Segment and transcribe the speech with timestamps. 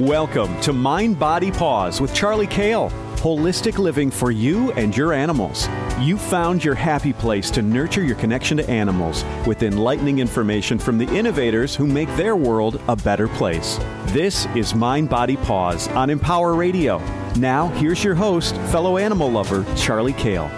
[0.00, 2.90] Welcome to Mind Body Paws with Charly Kayle.
[3.16, 5.68] Holistic living for you and your animals.
[5.98, 10.98] You found your happy place to nurture your connection to animals with enlightening information from
[10.98, 13.78] the innovators who make their world a better place.
[14.06, 16.98] This is Mind Body Paws on Empower Radio.
[17.36, 20.48] Now, here's your host, fellow animal lover, Charly Kayle.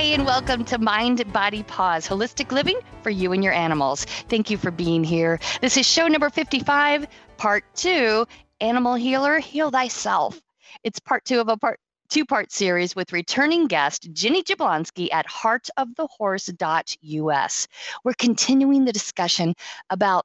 [0.00, 4.06] Hi, and welcome to Mind Body Paws Holistic Living for You and Your Animals.
[4.30, 5.38] Thank you for being here.
[5.60, 8.26] This is show number 55, part two
[8.62, 10.40] Animal Healer, Heal Thyself.
[10.84, 15.26] It's part two of a part two part series with returning guest Ginny Jablonski at
[15.26, 17.68] heartofthehorse.us.
[18.02, 19.54] We're continuing the discussion
[19.90, 20.24] about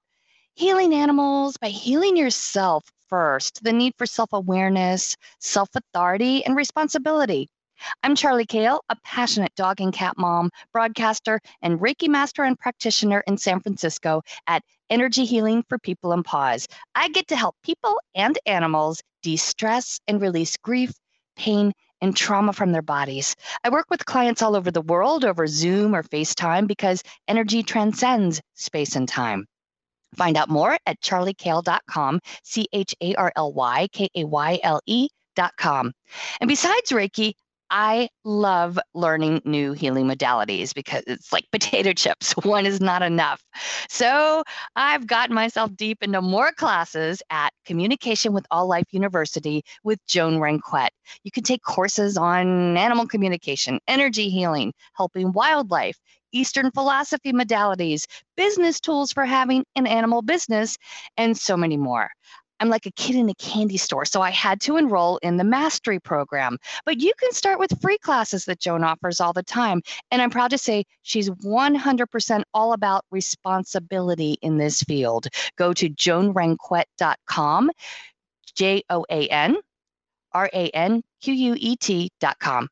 [0.54, 7.50] healing animals by healing yourself first, the need for self awareness, self authority, and responsibility.
[8.04, 13.24] I'm Charly Kayle, a passionate dog and cat mom, broadcaster, and Reiki master and practitioner
[13.28, 16.68] in San Francisco at Energy Healing for People and Paws.
[16.94, 20.94] I get to help people and animals de stress and release grief,
[21.36, 23.36] pain, and trauma from their bodies.
[23.64, 28.42] I work with clients all over the world over Zoom or FaceTime because energy transcends
[28.54, 29.48] space and time.
[30.16, 34.82] Find out more at charlykayle.com, C H A R L Y K A Y L
[34.86, 35.92] E.com.
[36.40, 37.34] And besides Reiki,
[37.70, 42.34] I love learning new healing modalities because it's like potato chips.
[42.44, 43.44] One is not enough.
[43.90, 44.44] So
[44.76, 50.40] I've gotten myself deep into more classes at Communication with All Life University with Joan
[50.40, 50.90] Ranquet.
[51.24, 55.98] You can take courses on animal communication, energy healing, helping wildlife,
[56.32, 58.06] Eastern philosophy modalities,
[58.36, 60.78] business tools for having an animal business,
[61.18, 62.10] and so many more.
[62.60, 65.44] I'm like a kid in a candy store, so I had to enroll in the
[65.44, 66.58] mastery program.
[66.86, 69.82] But you can start with free classes that Joan offers all the time.
[70.12, 75.28] And I'm proud to say she's 100% all about responsibility in this field.
[75.58, 77.72] Go to joanranquet.com,
[78.56, 79.58] J O A N
[80.34, 82.70] R A N Q U E T.com.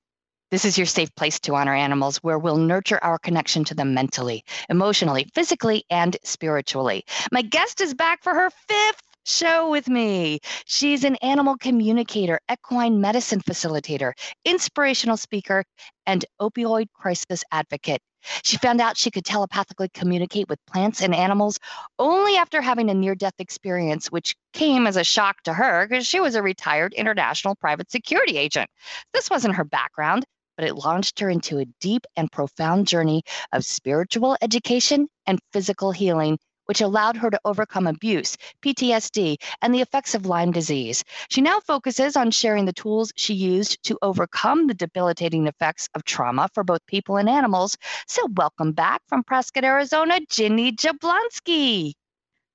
[0.52, 3.96] This is your safe place to honor animals where we'll nurture our connection to them
[3.96, 7.06] mentally, emotionally, physically, and spiritually.
[7.32, 10.40] My guest is back for her fifth show with me.
[10.66, 14.14] She's an animal communicator, equine medicine facilitator,
[14.46, 15.64] inspirational speaker,
[16.06, 18.02] and opioid crisis advocate.
[18.44, 21.60] She found out she could telepathically communicate with plants and animals
[22.00, 26.08] only after having a near death experience, which came as a shock to her because
[26.08, 28.70] she was a retired international private security agent.
[29.14, 30.24] This wasn't her background,
[30.56, 35.92] but it launched her into a deep and profound journey of spiritual education and physical
[35.92, 41.04] healing which allowed her to overcome abuse, PTSD, and the effects of Lyme disease.
[41.30, 46.04] She now focuses on sharing the tools she used to overcome the debilitating effects of
[46.04, 47.78] trauma for both people and animals.
[48.08, 51.94] So, welcome back from Prescott, Arizona, Ginny Jablonski.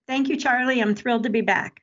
[0.07, 0.81] Thank you, Charly.
[0.81, 1.83] I'm thrilled to be back.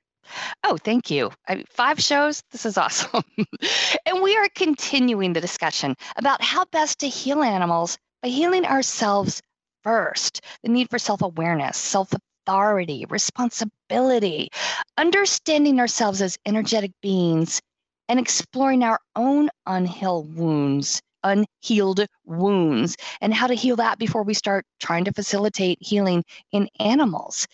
[0.64, 1.32] Oh, thank you.
[1.48, 2.42] I, five shows.
[2.52, 3.24] This is awesome.
[4.06, 9.42] and we are continuing the discussion about how best to heal animals by healing ourselves
[9.84, 12.12] first the need for self awareness, self
[12.48, 14.50] authority, responsibility,
[14.98, 17.62] understanding ourselves as energetic beings,
[18.08, 24.34] and exploring our own unhealed wounds, unhealed wounds, and how to heal that before we
[24.34, 27.48] start trying to facilitate healing in animals.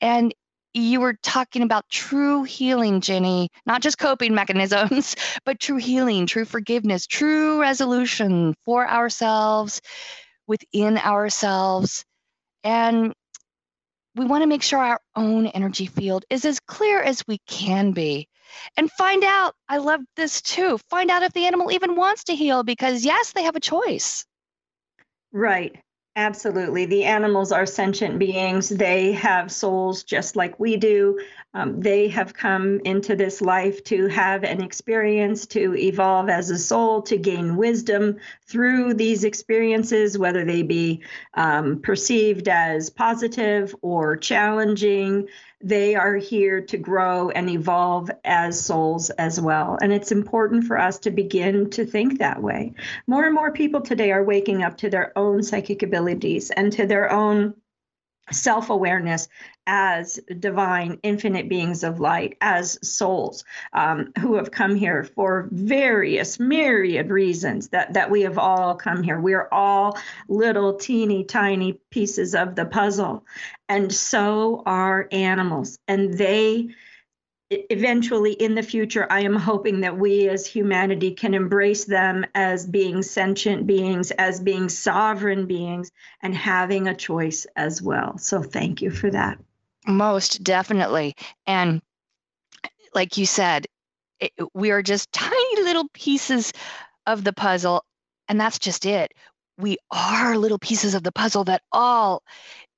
[0.00, 0.34] And
[0.74, 6.44] you were talking about true healing, Ginny, not just coping mechanisms, but true healing, true
[6.44, 9.80] forgiveness, true resolution for ourselves,
[10.46, 12.04] within ourselves.
[12.64, 13.14] And
[14.14, 17.92] we want to make sure our own energy field is as clear as we can
[17.92, 18.28] be.
[18.76, 22.34] And find out, I love this too, find out if the animal even wants to
[22.34, 24.24] heal because, yes, they have a choice.
[25.32, 25.83] Right.
[26.16, 26.86] Absolutely.
[26.86, 28.68] The animals are sentient beings.
[28.68, 31.20] They have souls just like we do.
[31.54, 36.58] Um, they have come into this life to have an experience, to evolve as a
[36.58, 41.02] soul, to gain wisdom through these experiences, whether they be
[41.34, 45.26] um, perceived as positive or challenging
[45.64, 49.78] they are here to grow and evolve as souls as well.
[49.80, 52.74] And it's important for us to begin to think that way.
[53.06, 56.86] More and more people today are waking up to their own psychic abilities and to
[56.86, 57.54] their own
[58.30, 59.28] self awareness
[59.66, 66.38] as divine, infinite beings of light, as souls um, who have come here for various
[66.38, 69.20] myriad reasons that, that we have all come here.
[69.20, 69.98] We are all
[70.28, 73.24] little teeny tiny pieces of the puzzle.
[73.68, 75.78] And so are animals.
[75.88, 76.68] And they
[77.70, 82.66] eventually in the future, I am hoping that we as humanity can embrace them as
[82.66, 85.90] being sentient beings, as being sovereign beings,
[86.22, 88.18] and having a choice as well.
[88.18, 89.38] So thank you for that.
[89.86, 91.14] Most definitely.
[91.46, 91.82] And
[92.94, 93.66] like you said,
[94.20, 96.52] it, we are just tiny little pieces
[97.06, 97.84] of the puzzle,
[98.28, 99.12] and that's just it.
[99.58, 102.22] We are little pieces of the puzzle that all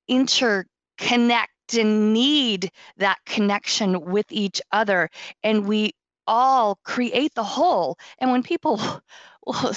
[0.09, 5.09] interconnect and need that connection with each other.
[5.43, 5.91] And we
[6.27, 7.97] all create the whole.
[8.19, 8.77] And when people
[9.45, 9.73] will,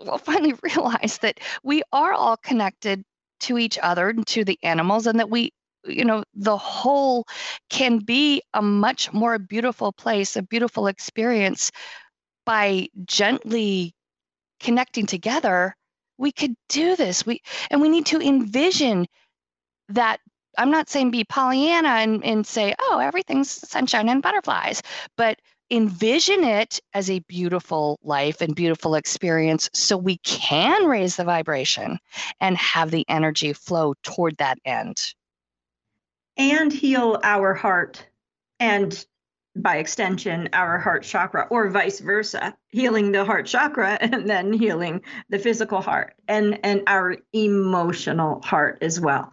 [0.00, 3.02] will finally realize that we are all connected
[3.40, 5.52] to each other and to the animals, and that we
[5.84, 7.26] you know the whole
[7.70, 11.70] can be a much more beautiful place a beautiful experience
[12.46, 13.92] by gently
[14.60, 15.74] connecting together
[16.18, 17.40] we could do this we
[17.70, 19.06] and we need to envision
[19.88, 20.20] that
[20.58, 24.82] I'm not saying be Pollyanna and, and say, oh, everything's sunshine and butterflies,
[25.16, 25.38] but
[25.70, 31.98] envision it as a beautiful life and beautiful experience so we can raise the vibration
[32.40, 35.14] and have the energy flow toward that end.
[36.36, 38.06] And heal our heart
[38.60, 39.04] and
[39.54, 45.02] by extension our heart chakra or vice versa healing the heart chakra and then healing
[45.28, 49.30] the physical heart and and our emotional heart as well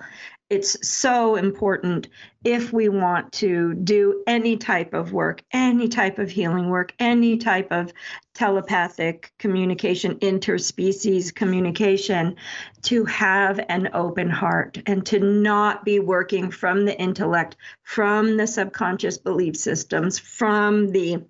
[0.49, 2.07] it's so important
[2.43, 7.37] if we want to do any type of work, any type of healing work, any
[7.37, 7.93] type of
[8.33, 12.35] telepathic communication, interspecies communication,
[12.83, 18.47] to have an open heart and to not be working from the intellect, from the
[18.47, 21.21] subconscious belief systems, from the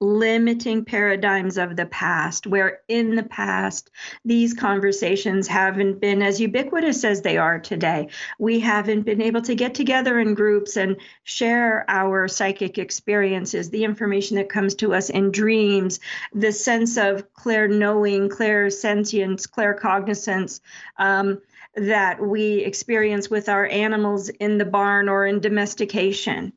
[0.00, 3.90] limiting paradigms of the past, where in the past
[4.24, 8.08] these conversations haven't been as ubiquitous as they are today.
[8.38, 13.84] We haven't been able to get together in groups and share our psychic experiences, the
[13.84, 16.00] information that comes to us in dreams,
[16.34, 20.60] the sense of clear knowing, clear sentience, clear cognizance.
[20.98, 21.40] Um,
[21.74, 26.52] that we experience with our animals in the barn or in domestication.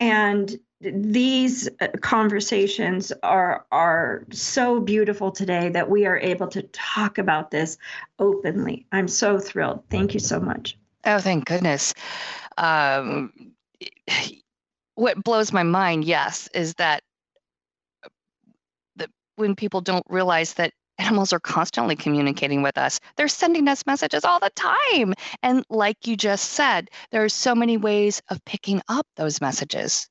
[0.00, 7.18] And these uh, conversations are are so beautiful today that we are able to talk
[7.18, 7.78] about this
[8.18, 8.86] openly.
[8.92, 9.82] I'm so thrilled.
[9.90, 10.78] Thank you so much.
[11.04, 11.94] Oh, thank goodness.
[12.56, 13.54] Um,
[14.94, 17.02] what blows my mind, yes, is that
[18.96, 22.98] that when people don't realize that animals are constantly communicating with us.
[23.16, 25.14] They're sending us messages all the time.
[25.44, 30.08] And like you just said, there are so many ways of picking up those messages.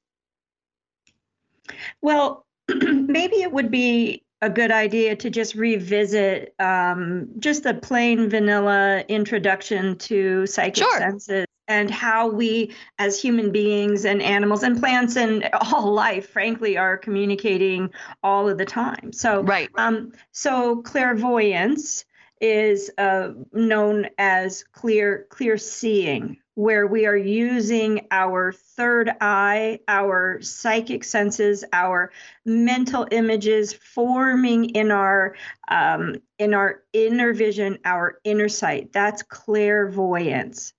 [2.01, 8.29] Well, maybe it would be a good idea to just revisit um, just the plain
[8.29, 10.97] vanilla introduction to psychic sure.
[10.99, 16.77] senses and how we as human beings and animals and plants and all life frankly
[16.77, 17.89] are communicating
[18.23, 19.11] all of the time.
[19.11, 19.69] So right.
[19.75, 22.05] um, so clairvoyance
[22.39, 30.41] is uh, known as clear clear seeing where we are using our third eye, our
[30.41, 32.11] psychic senses, our
[32.45, 35.35] mental images forming in our
[35.67, 38.91] um, in our inner vision, our inner sight.
[38.91, 40.73] That's clairvoyance.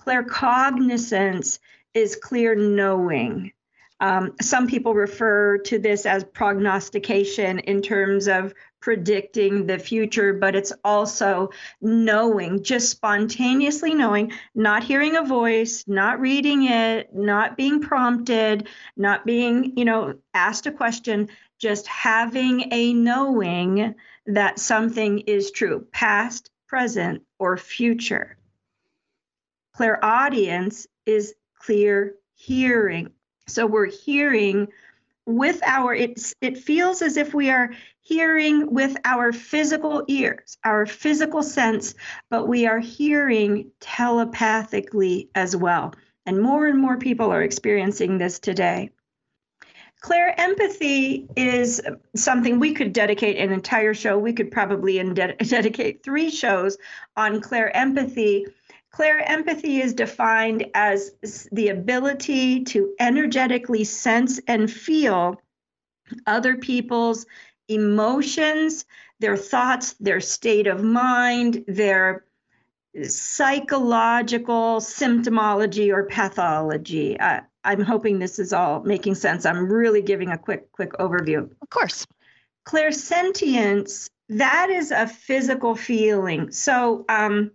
[0.00, 1.58] Claircognizance
[1.92, 3.52] is clear knowing.
[4.00, 8.54] Um, some people refer to this as prognostication in terms of
[8.86, 11.50] predicting the future, but it's also
[11.80, 19.26] knowing, just spontaneously knowing, not hearing a voice, not reading it, not being prompted, not
[19.26, 21.28] being, you know, asked a question,
[21.58, 28.36] just having a knowing that something is true, past, present, or future.
[29.74, 33.10] Clairaudience is clear hearing.
[33.48, 34.68] So we're hearing
[35.26, 37.72] with our it's it feels as if we are
[38.06, 41.96] hearing with our physical ears, our physical sense,
[42.30, 45.92] but we are hearing telepathically as well.
[46.24, 48.90] And more and more people are experiencing this today.
[50.00, 51.82] Clair empathy is
[52.14, 54.16] something we could dedicate an entire show.
[54.16, 56.78] We could probably dedicate three shows
[57.16, 58.46] on Clair empathy.
[58.92, 61.10] Clair empathy is defined as
[61.50, 65.42] the ability to energetically sense and feel
[66.24, 67.26] other people's
[67.68, 68.84] emotions,
[69.20, 72.24] their thoughts, their state of mind, their
[73.04, 77.18] psychological symptomology or pathology.
[77.18, 79.44] Uh, I'm hoping this is all making sense.
[79.44, 81.50] I'm really giving a quick quick overview.
[81.60, 82.06] Of course.
[82.66, 86.50] Clairsentience, that is a physical feeling.
[86.52, 87.52] So um,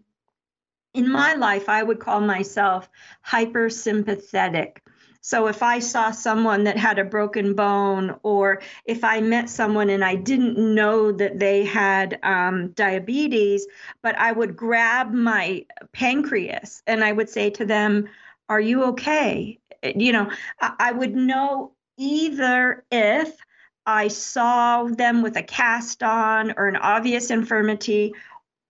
[0.93, 2.89] in my life, I would call myself
[3.25, 4.77] hypersympathetic.
[5.21, 9.91] So if I saw someone that had a broken bone, or if I met someone
[9.91, 13.67] and I didn't know that they had um, diabetes,
[14.01, 18.09] but I would grab my pancreas and I would say to them,
[18.49, 19.59] Are you okay?
[19.83, 23.37] You know, I, I would know either if
[23.85, 28.13] I saw them with a cast on or an obvious infirmity,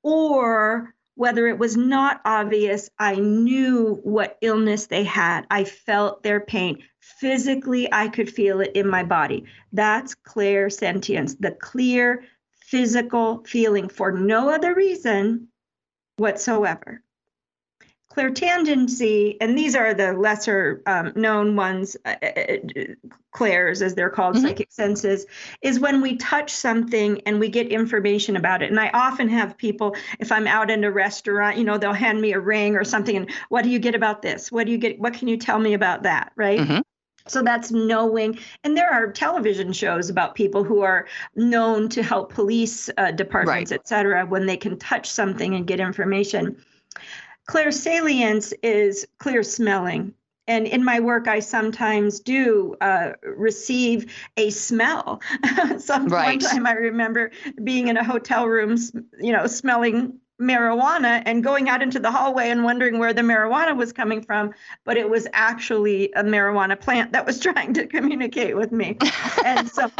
[0.03, 5.45] or whether it was not obvious, I knew what illness they had.
[5.51, 6.79] I felt their pain.
[6.99, 9.45] Physically, I could feel it in my body.
[9.71, 12.23] That's clairsentience, the clear
[12.65, 15.49] physical feeling for no other reason
[16.17, 17.03] whatsoever
[18.15, 22.83] clairtangency, and these are the lesser um, known ones, uh, uh, uh
[23.31, 24.47] clairs as they're called, mm-hmm.
[24.47, 25.25] psychic senses,
[25.61, 28.69] is when we touch something and we get information about it.
[28.69, 32.19] And I often have people, if I'm out in a restaurant, you know, they'll hand
[32.19, 34.51] me a ring or something, and what do you get about this?
[34.51, 34.99] What do you get?
[34.99, 36.33] What can you tell me about that?
[36.35, 36.59] Right.
[36.59, 36.79] Mm-hmm.
[37.27, 38.39] So that's knowing.
[38.63, 43.71] And there are television shows about people who are known to help police uh, departments,
[43.71, 43.79] right.
[43.79, 46.57] et cetera, when they can touch something and get information.
[47.51, 50.13] Clairsalience is clear smelling.
[50.47, 55.21] And in my work, I sometimes do uh, receive a smell.
[55.77, 56.39] Some right.
[56.39, 57.31] time I remember
[57.61, 58.77] being in a hotel room,
[59.19, 63.75] you know, smelling marijuana and going out into the hallway and wondering where the marijuana
[63.75, 64.53] was coming from,
[64.85, 68.97] but it was actually a marijuana plant that was trying to communicate with me.
[69.45, 69.91] and so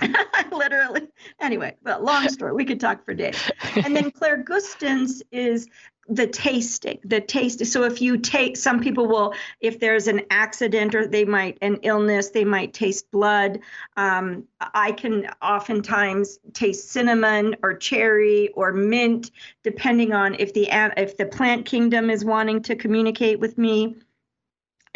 [0.52, 1.02] literally,
[1.38, 3.50] anyway, but long story, we could talk for days.
[3.76, 5.68] And then clairgustance is
[6.08, 10.94] the tasting the taste so if you take some people will if there's an accident
[10.94, 13.58] or they might an illness they might taste blood.
[13.96, 19.30] Um, i can oftentimes taste cinnamon or cherry or mint
[19.64, 23.96] depending on if the if the plant kingdom is wanting to communicate with me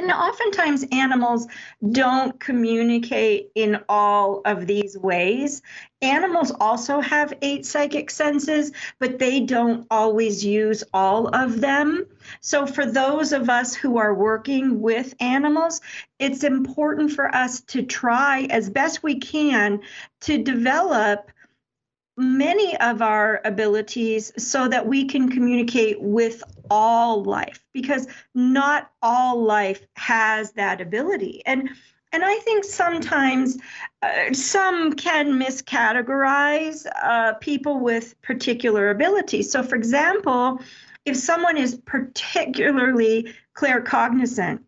[0.01, 1.47] and oftentimes animals
[1.93, 5.61] don't communicate in all of these ways.
[6.01, 12.07] Animals also have eight psychic senses, but they don't always use all of them.
[12.41, 15.83] So, for those of us who are working with animals,
[16.19, 19.81] it's important for us to try as best we can
[20.23, 21.31] to develop
[22.17, 29.43] many of our abilities so that we can communicate with all life because not all
[29.43, 31.43] life has that ability.
[31.45, 31.71] And
[32.13, 33.57] and i think sometimes
[34.03, 39.51] uh, some can miscategorize uh, people with particular abilities.
[39.51, 40.61] So for example
[41.05, 44.61] if someone is particularly claircognizant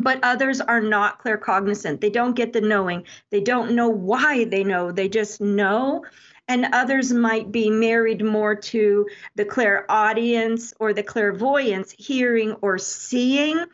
[0.00, 4.64] but others are not claircognizant they don't get the knowing they don't know why they
[4.64, 6.04] know they just know
[6.46, 13.64] and others might be married more to the clairaudience or the clairvoyance, hearing or seeing,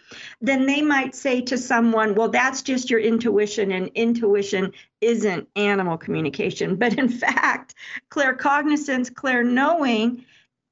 [0.41, 5.99] then they might say to someone, Well, that's just your intuition, and intuition isn't animal
[5.99, 6.77] communication.
[6.77, 7.75] But in fact,
[8.11, 10.25] claircognizance, clair knowing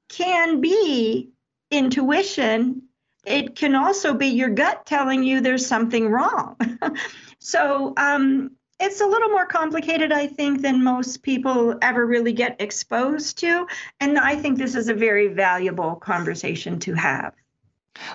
[0.08, 1.30] can be
[1.70, 2.82] intuition.
[3.26, 6.56] It can also be your gut telling you there's something wrong.
[7.40, 12.60] so, um, it's a little more complicated, I think, than most people ever really get
[12.60, 13.66] exposed to.
[14.00, 17.34] And I think this is a very valuable conversation to have.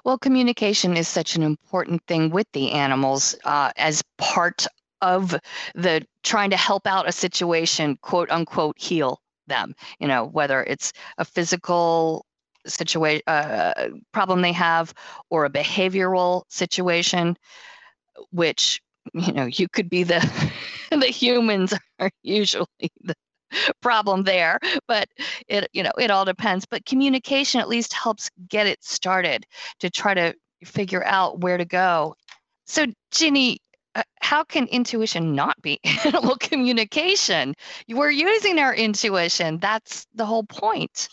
[0.06, 4.66] Well, communication is such an important thing with the animals uh, as part
[5.02, 5.36] of
[5.76, 9.76] the trying to help out a situation, quote unquote, heal them.
[10.00, 12.26] You know, whether it's a physical
[12.66, 14.94] situation uh, problem they have
[15.30, 17.38] or a behavioral situation,
[18.32, 18.82] which
[19.14, 20.20] you know you could be the
[20.92, 22.68] the humans are usually
[23.02, 23.16] the
[23.82, 25.08] problem there, but
[25.48, 26.66] it you know it all depends.
[26.66, 29.46] But communication at least helps get it started
[29.80, 30.34] to try to
[30.66, 32.16] figure out where to go.
[32.66, 33.60] So Ginny,
[33.96, 37.54] uh, how can intuition not be animal communication?
[37.90, 39.60] We're using our intuition.
[39.60, 41.10] That's the whole point.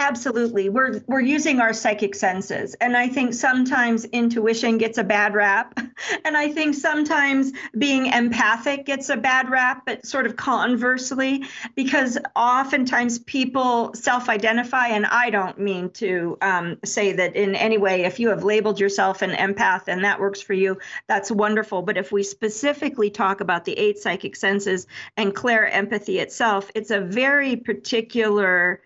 [0.00, 0.68] Absolutely.
[0.68, 2.74] We're we're using our psychic senses.
[2.74, 5.78] And I think sometimes intuition gets a bad rap.
[6.24, 12.16] And I think sometimes being empathic gets a bad rap, but sort of conversely, because
[12.36, 18.20] oftentimes people self-identify, and I don't mean to um, say that in any way, if
[18.20, 20.78] you have labeled yourself an empath and that works for you,
[21.08, 21.82] that's wonderful.
[21.82, 24.86] But if we specifically talk about the eight psychic senses
[25.16, 28.80] and clair empathy itself, it's a very particular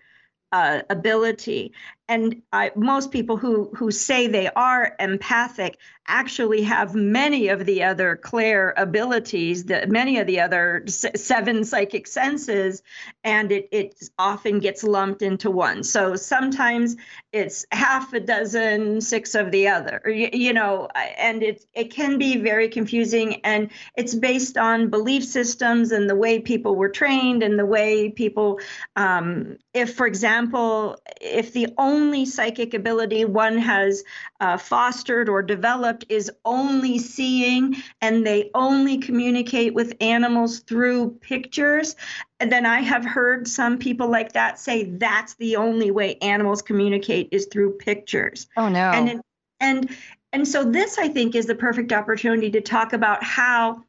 [0.53, 1.73] uh, ability.
[2.09, 7.83] And I, most people who who say they are empathic actually have many of the
[7.83, 12.83] other clair abilities, the, many of the other seven psychic senses,
[13.23, 15.81] and it, it often gets lumped into one.
[15.81, 16.97] So sometimes
[17.31, 22.35] it's half a dozen, six of the other, you, know, and it, it can be
[22.37, 23.39] very confusing.
[23.45, 28.09] And it's based on belief systems and the way people were trained and the way
[28.09, 28.59] people,
[28.97, 31.92] um, if, for example, if the only
[32.25, 34.03] psychic ability one has
[34.39, 41.95] uh, fostered or developed is only seeing and they only communicate with animals through pictures.
[42.39, 46.61] And then I have heard some people like that say that's the only way animals
[46.61, 48.47] communicate is through pictures.
[48.57, 48.91] Oh no.
[48.91, 49.21] And
[49.59, 49.89] and
[50.31, 53.83] and so this I think is the perfect opportunity to talk about how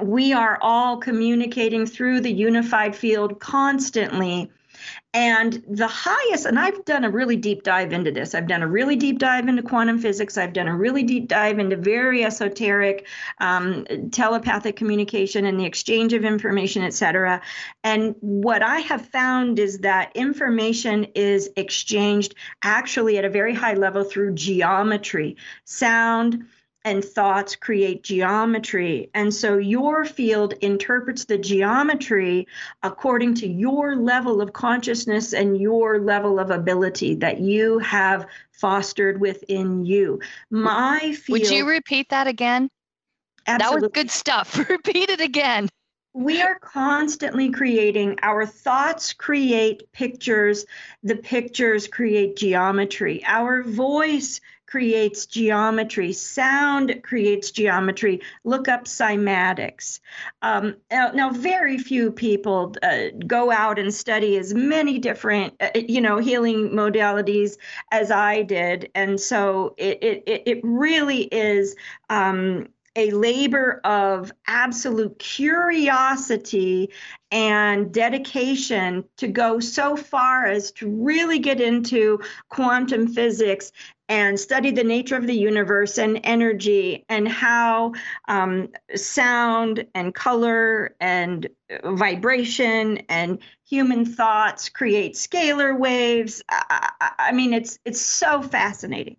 [0.00, 4.50] we are all communicating through the unified field constantly
[5.14, 8.34] and the highest, and I've done a really deep dive into this.
[8.34, 10.36] I've done a really deep dive into quantum physics.
[10.36, 13.06] I've done a really deep dive into very esoteric
[13.40, 17.40] um, telepathic communication and the exchange of information, et cetera.
[17.82, 23.74] And what I have found is that information is exchanged actually at a very high
[23.74, 26.44] level through geometry, sound,
[26.84, 29.10] and thoughts create geometry.
[29.14, 32.46] And so your field interprets the geometry
[32.82, 39.20] according to your level of consciousness and your level of ability that you have fostered
[39.20, 40.20] within you.
[40.50, 41.40] My field.
[41.40, 42.70] Would you repeat that again?
[43.46, 43.80] Absolutely.
[43.80, 44.58] That was good stuff.
[44.68, 45.68] repeat it again.
[46.14, 50.64] We are constantly creating, our thoughts create pictures,
[51.02, 53.22] the pictures create geometry.
[53.24, 58.20] Our voice creates geometry, sound creates geometry.
[58.44, 60.00] Look up cymatics.
[60.42, 65.70] Um, now, now, very few people uh, go out and study as many different, uh,
[65.74, 67.56] you know, healing modalities
[67.90, 71.74] as I did, and so it it it really is.
[72.10, 76.90] Um, a labor of absolute curiosity
[77.30, 83.70] and dedication to go so far as to really get into quantum physics
[84.08, 87.92] and study the nature of the universe and energy and how
[88.26, 91.48] um, sound and color and
[91.84, 96.42] vibration and human thoughts create scalar waves.
[96.48, 99.16] I, I, I mean, it's it's so fascinating.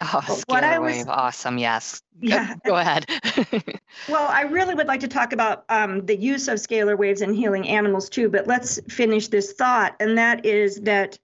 [0.00, 1.58] Oh, but scalar was, wave, awesome!
[1.58, 2.02] Yes.
[2.20, 2.54] Yeah.
[2.64, 3.06] Go, go ahead.
[4.08, 7.32] well, I really would like to talk about um, the use of scalar waves in
[7.32, 11.18] healing animals too, but let's finish this thought, and that is that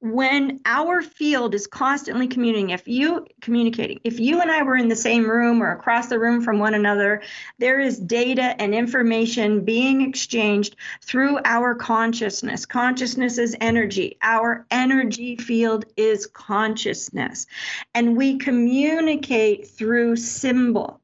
[0.00, 4.88] when our field is constantly communicating if you communicating if you and i were in
[4.88, 7.22] the same room or across the room from one another
[7.58, 12.66] there is data and information being exchanged through our consciousness.
[12.66, 14.16] Consciousness is energy.
[14.22, 17.46] Our energy field is consciousness.
[17.94, 21.00] And we communicate through symbol.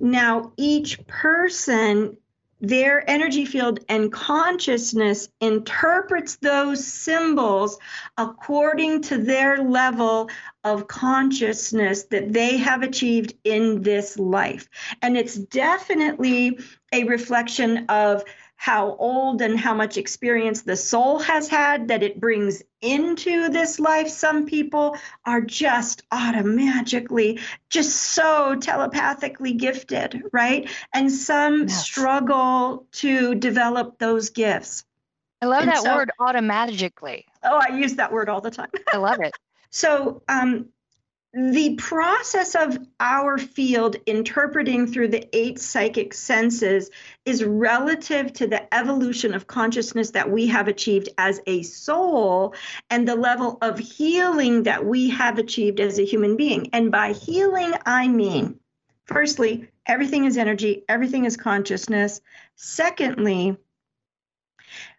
[0.00, 2.16] Now each person
[2.60, 7.78] their energy field and consciousness interprets those symbols
[8.16, 10.30] according to their level
[10.64, 14.68] of consciousness that they have achieved in this life.
[15.02, 16.58] And it's definitely
[16.92, 18.24] a reflection of
[18.56, 23.78] how old and how much experience the soul has had that it brings into this
[23.78, 24.08] life.
[24.08, 27.38] Some people are just automatically,
[27.70, 30.68] just so telepathically gifted, right?
[30.92, 31.84] And some yes.
[31.84, 34.84] struggle to develop those gifts.
[35.42, 37.26] I love and that so, word automatically.
[37.42, 38.70] Oh, I use that word all the time.
[38.92, 39.34] I love it.
[39.68, 40.70] So, um,
[41.36, 46.90] the process of our field interpreting through the eight psychic senses
[47.26, 52.54] is relative to the evolution of consciousness that we have achieved as a soul
[52.88, 56.70] and the level of healing that we have achieved as a human being.
[56.72, 58.58] And by healing, I mean,
[59.04, 62.22] firstly, everything is energy, everything is consciousness.
[62.54, 63.58] Secondly,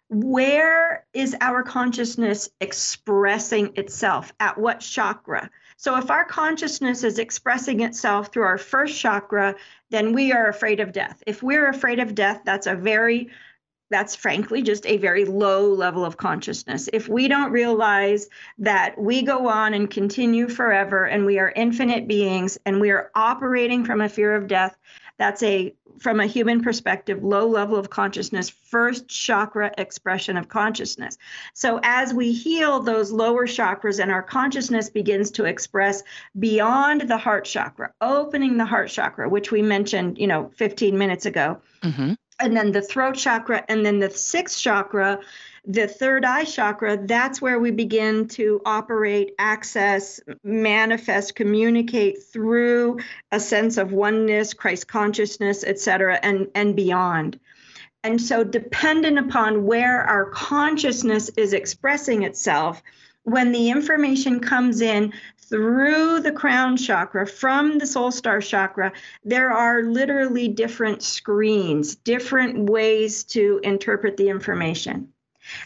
[0.08, 4.32] where is our consciousness expressing itself?
[4.38, 5.50] At what chakra?
[5.80, 9.54] So, if our consciousness is expressing itself through our first chakra,
[9.90, 11.22] then we are afraid of death.
[11.24, 13.30] If we're afraid of death, that's a very
[13.90, 16.88] that's frankly just a very low level of consciousness.
[16.92, 22.06] If we don't realize that we go on and continue forever and we are infinite
[22.06, 24.76] beings and we are operating from a fear of death,
[25.18, 31.18] that's a from a human perspective, low level of consciousness, first chakra expression of consciousness.
[31.54, 36.02] So, as we heal those lower chakras and our consciousness begins to express
[36.38, 41.26] beyond the heart chakra, opening the heart chakra, which we mentioned, you know, 15 minutes
[41.26, 41.60] ago.
[41.82, 42.14] Mm-hmm.
[42.40, 45.18] And then the throat chakra, and then the sixth chakra,
[45.70, 52.98] the third eye chakra, that's where we begin to operate, access, manifest, communicate through
[53.32, 57.38] a sense of oneness, Christ consciousness, etc., and, and beyond.
[58.02, 62.82] And so, dependent upon where our consciousness is expressing itself,
[63.24, 65.12] when the information comes in
[65.50, 68.90] through the crown chakra from the soul star chakra,
[69.22, 75.12] there are literally different screens, different ways to interpret the information.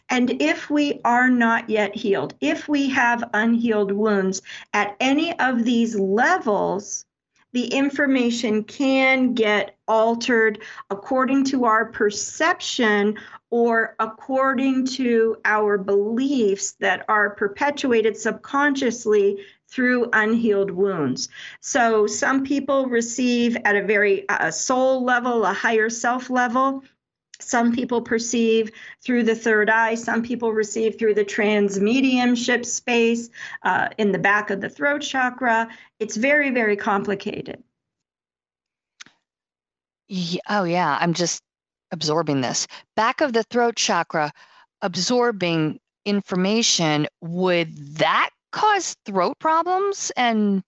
[0.09, 4.43] And if we are not yet healed, if we have unhealed wounds
[4.73, 7.05] at any of these levels,
[7.53, 13.19] the information can get altered according to our perception
[13.51, 21.29] or according to our beliefs that are perpetuated subconsciously through unhealed wounds.
[21.61, 26.83] So some people receive at a very uh, soul level, a higher self level,
[27.41, 29.95] some people perceive through the third eye.
[29.95, 33.31] Some people receive through the transmediumship space
[33.63, 35.69] uh, in the back of the throat chakra.
[35.99, 37.63] It's very, very complicated.
[40.49, 40.99] Oh, yeah.
[41.01, 41.43] I'm just
[41.91, 42.67] absorbing this.
[42.97, 44.33] Back of the throat chakra,
[44.83, 50.63] absorbing information, would that cause throat problems and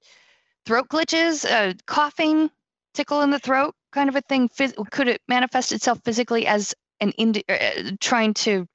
[0.67, 2.51] throat glitches, uh, coughing,
[2.95, 3.75] tickle in the throat?
[3.95, 4.51] Kind of a thing
[4.91, 8.67] could it manifest itself physically as an indi- uh, trying to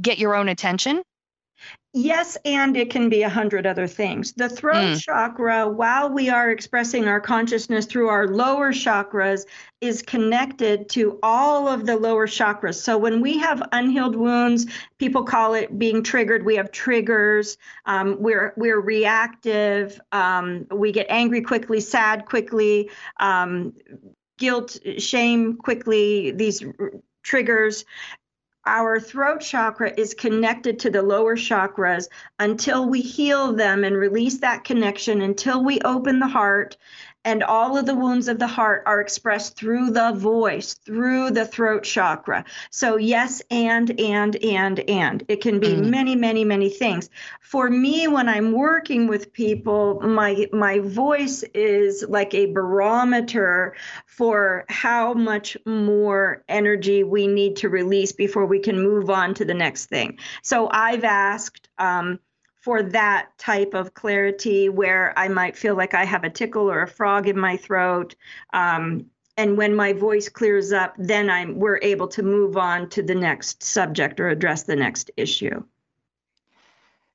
[0.00, 1.02] get your own attention
[1.98, 4.34] Yes, and it can be a hundred other things.
[4.34, 5.00] The throat mm.
[5.02, 9.46] chakra, while we are expressing our consciousness through our lower chakras,
[9.80, 12.74] is connected to all of the lower chakras.
[12.74, 14.66] So when we have unhealed wounds,
[14.98, 16.44] people call it being triggered.
[16.44, 17.56] We have triggers.
[17.86, 19.98] Um, we're we're reactive.
[20.12, 22.90] Um, we get angry quickly, sad quickly.
[23.18, 23.72] Um,
[24.38, 26.62] guilt, shame quickly, these
[27.22, 27.84] triggers.
[28.66, 32.08] Our throat chakra is connected to the lower chakras
[32.40, 36.76] until we heal them and release that connection, until we open the heart
[37.26, 41.44] and all of the wounds of the heart are expressed through the voice, through the
[41.44, 42.44] throat chakra.
[42.70, 45.24] So, yes, and, and, and, and.
[45.26, 45.90] It can be mm.
[45.90, 47.10] many, many, many things.
[47.40, 53.74] For me, when I'm working with people, my, my voice is like a barometer
[54.06, 59.44] for how much more energy we need to release before we can move on to
[59.44, 60.18] the next thing.
[60.42, 62.20] So, I've asked, um,
[62.66, 66.82] for that type of clarity where I might feel like I have a tickle or
[66.82, 68.16] a frog in my throat.
[68.52, 73.04] Um, and when my voice clears up, then I'm we're able to move on to
[73.04, 75.62] the next subject or address the next issue.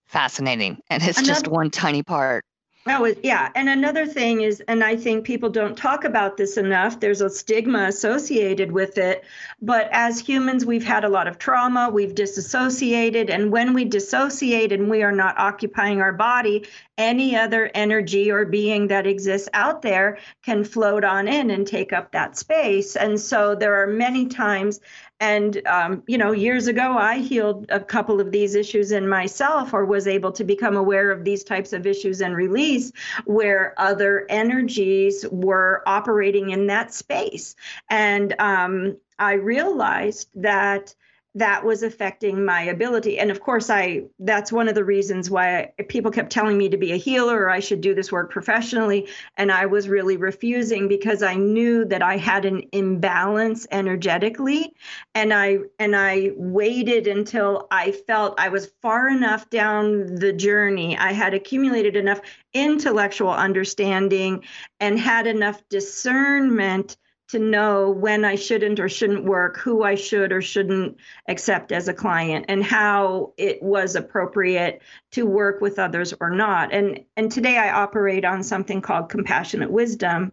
[0.05, 0.81] Fascinating.
[0.89, 2.45] And it's Another, just one tiny part.
[2.87, 3.51] Oh, yeah.
[3.53, 7.29] And another thing is, and I think people don't talk about this enough, there's a
[7.29, 9.23] stigma associated with it.
[9.61, 13.29] But as humans, we've had a lot of trauma, we've disassociated.
[13.29, 16.65] And when we dissociate and we are not occupying our body,
[16.97, 21.93] any other energy or being that exists out there can float on in and take
[21.93, 22.95] up that space.
[22.95, 24.79] And so there are many times
[25.21, 29.71] and, um, you know, years ago, I healed a couple of these issues in myself
[29.71, 32.91] or was able to become aware of these types of issues and release
[33.25, 37.55] where other energies were operating in that space.
[37.87, 40.95] And um, I realized that
[41.35, 43.17] that was affecting my ability.
[43.17, 46.67] And of course i that's one of the reasons why I, people kept telling me
[46.69, 49.07] to be a healer or i should do this work professionally.
[49.37, 54.73] And i was really refusing because i knew that i had an imbalance energetically.
[55.15, 60.97] And i and i waited until i felt i was far enough down the journey.
[60.97, 62.19] I had accumulated enough
[62.53, 64.43] intellectual understanding
[64.81, 66.97] and had enough discernment
[67.31, 71.87] to know when I shouldn't or shouldn't work, who I should or shouldn't accept as
[71.87, 76.73] a client, and how it was appropriate to work with others or not.
[76.73, 80.31] And and today I operate on something called compassionate wisdom,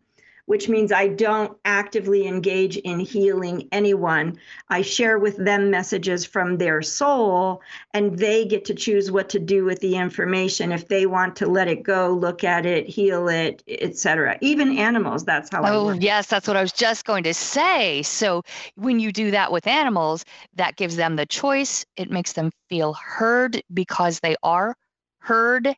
[0.49, 4.39] which means I don't actively engage in healing anyone.
[4.71, 7.61] I share with them messages from their soul,
[7.93, 10.73] and they get to choose what to do with the information.
[10.73, 14.39] If they want to let it go, look at it, heal it, etc.
[14.41, 15.65] Even animals, that's how.
[15.65, 18.01] I Oh, yes, that's what I was just going to say.
[18.01, 18.43] So
[18.75, 21.85] when you do that with animals, that gives them the choice.
[21.99, 24.75] It makes them feel heard because they are
[25.19, 25.77] heard,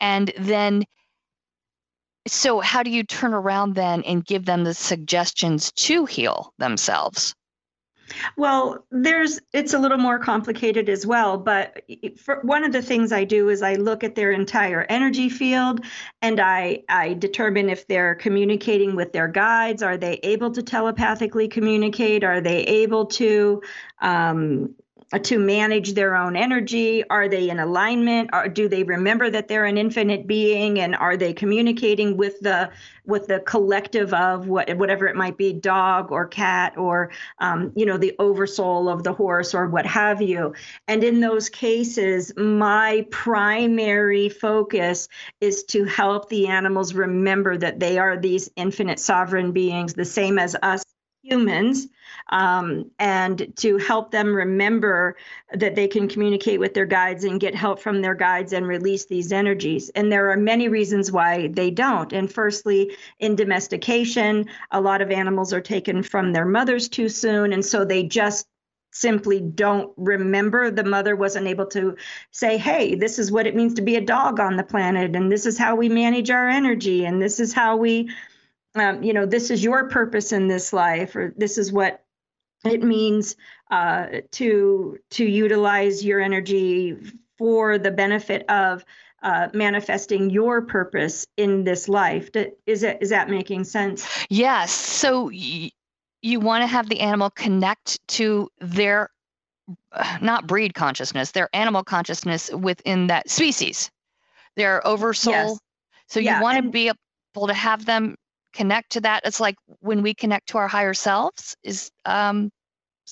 [0.00, 0.84] and then
[2.26, 7.34] so how do you turn around then and give them the suggestions to heal themselves?
[8.36, 11.82] Well there's it's a little more complicated as well but
[12.18, 15.82] for, one of the things i do is i look at their entire energy field
[16.20, 19.82] and i i determine if they're communicating with their guides.
[19.82, 22.22] Are they able to telepathically communicate?
[22.22, 23.62] Are they able to
[24.02, 24.74] um,
[25.18, 27.04] to manage their own energy?
[27.08, 28.30] Are they in alignment?
[28.32, 30.80] Or do they remember that they're an infinite being?
[30.80, 32.70] And are they communicating with the
[33.04, 37.84] with the collective of what whatever it might be, dog or cat or um, you
[37.84, 40.54] know the oversoul of the horse or what have you?
[40.88, 45.08] And in those cases, my primary focus
[45.40, 50.38] is to help the animals remember that they are these infinite sovereign beings, the same
[50.38, 50.82] as us
[51.22, 51.86] humans
[52.30, 55.16] um, and to help them remember
[55.52, 59.06] that they can communicate with their guides and get help from their guides and release
[59.06, 59.90] these energies.
[59.90, 62.12] And there are many reasons why they don't.
[62.12, 67.52] And firstly, in domestication, a lot of animals are taken from their mothers too soon.
[67.52, 68.46] And so they just
[68.92, 71.96] simply don't remember the mother wasn't able to
[72.30, 75.32] say hey this is what it means to be a dog on the planet and
[75.32, 78.10] this is how we manage our energy and this is how we
[78.74, 82.04] um, you know this is your purpose in this life or this is what
[82.64, 83.36] it means
[83.70, 86.96] uh, to to utilize your energy
[87.38, 88.84] for the benefit of
[89.22, 92.30] uh, manifesting your purpose in this life.
[92.66, 94.12] Is it is that making sense?
[94.28, 94.72] Yes.
[94.72, 95.70] So y-
[96.22, 99.10] you want to have the animal connect to their
[100.20, 103.90] not breed consciousness, their animal consciousness within that species,
[104.56, 105.32] their oversoul.
[105.32, 105.60] Yes.
[106.08, 106.90] So you yeah, want to be
[107.34, 108.16] able to have them
[108.52, 109.22] connect to that.
[109.24, 112.50] It's like when we connect to our higher selves is um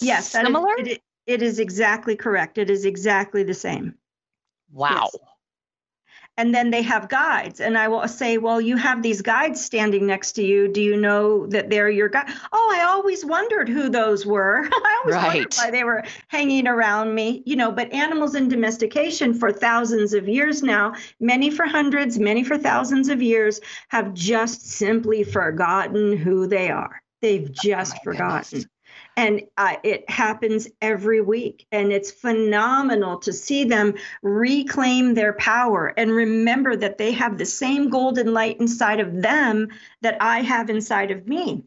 [0.00, 2.58] yes similar is, it, it is exactly correct.
[2.58, 3.94] It is exactly the same.
[4.70, 5.10] Wow.
[5.12, 5.16] Yes
[6.40, 7.60] and then they have guides.
[7.60, 10.68] And i will say well you have these guides standing next to you.
[10.68, 12.32] Do you know that they're your guide?
[12.52, 14.66] Oh i always wondered who those were.
[14.72, 15.26] I always right.
[15.26, 17.42] wondered why they were hanging around me.
[17.44, 22.42] You know but animals in domestication for thousands of years now many for hundreds many
[22.42, 27.02] for thousands of years have just simply forgotten who they are.
[27.20, 28.60] They've oh just oh forgotten.
[28.60, 28.79] goodness
[29.20, 31.66] and uh, it happens every week.
[31.72, 37.44] And it's phenomenal to see them reclaim their power and remember that they have the
[37.44, 39.68] same golden light inside of them
[40.00, 41.64] that i have inside of me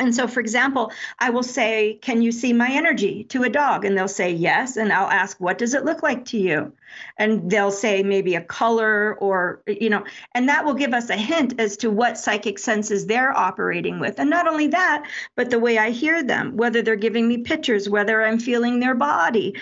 [0.00, 3.84] and so, for example, I will say, Can you see my energy to a dog?
[3.84, 4.76] And they'll say, Yes.
[4.78, 6.72] And I'll ask, What does it look like to you?
[7.18, 11.16] And they'll say, Maybe a color or, you know, and that will give us a
[11.16, 14.18] hint as to what psychic senses they're operating with.
[14.18, 17.88] And not only that, but the way I hear them, whether they're giving me pictures,
[17.88, 19.54] whether I'm feeling their body.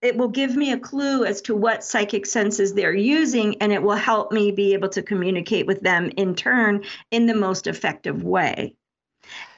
[0.00, 3.82] It will give me a clue as to what psychic senses they're using, and it
[3.82, 8.24] will help me be able to communicate with them in turn in the most effective
[8.24, 8.74] way.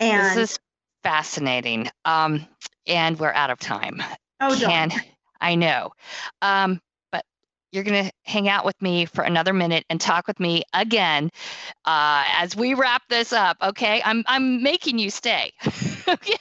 [0.00, 0.58] And this is
[1.02, 1.88] fascinating.
[2.04, 2.46] Um,
[2.87, 4.02] and we're out of time.
[4.40, 4.90] Oh, Can,
[5.40, 5.90] I know.
[6.42, 6.80] Um,
[7.74, 11.28] you're going to hang out with me for another minute and talk with me again
[11.84, 13.56] uh, as we wrap this up.
[13.60, 15.50] Okay, I'm I'm making you stay.
[16.08, 16.37] okay,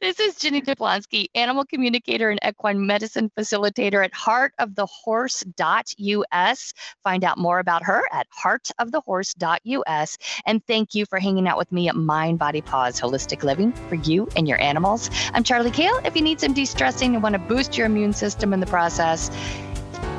[0.00, 6.72] this is Ginny Jablonski, animal communicator and equine medicine facilitator at Heart of the heartofthehorse.us.
[7.04, 10.18] Find out more about her at heartofthehorse.us.
[10.46, 13.94] And thank you for hanging out with me at Mind Body Paws Holistic Living for
[13.96, 15.10] you and your animals.
[15.32, 16.00] I'm Charly Kayle.
[16.04, 19.30] If you need some de-stressing and want to boost your immune system in the process,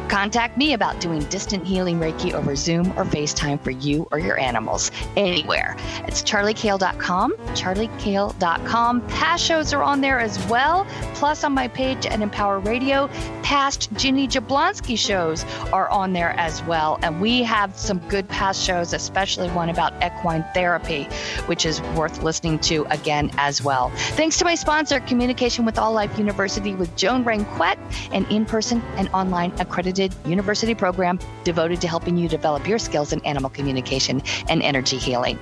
[0.10, 4.40] Contact me about doing distant healing Reiki over Zoom or FaceTime for you or your
[4.40, 5.78] animals anywhere.
[6.08, 9.08] It's charlykayle.com, charlykayle.com.
[9.08, 10.88] Past shows are on there as well.
[11.14, 13.08] Plus, on my page at Empower Radio,
[13.44, 16.98] past Ginny Jablonski shows are on there as well.
[17.04, 21.04] And we have some good past shows, especially one about equine therapy,
[21.46, 23.92] which is worth listening to again as well.
[24.16, 27.78] Thanks to my sponsor, Communication with All Life University with Joan Ranquet,
[28.12, 33.14] an in person and online accredited university program devoted to helping you develop your skills
[33.14, 35.38] in animal communication and energy healing,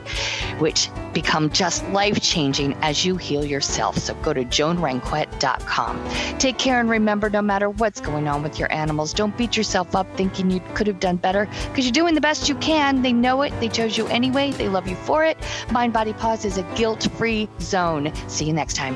[0.60, 3.98] which become just life changing as you heal yourself.
[3.98, 6.10] So go to joanranquet.com.
[6.40, 9.14] Take care and remember no matter what's going on with your animals.
[9.14, 12.50] Don't beat yourself up thinking you could have done better because you're doing the best
[12.50, 13.02] you can.
[13.02, 13.58] They know it.
[13.60, 14.52] They chose you anyway.
[14.52, 15.38] They love you for it.
[15.72, 18.12] Mind Body Paws is a guilt free zone.
[18.28, 18.96] See you next time.